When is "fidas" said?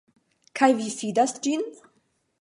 1.01-1.37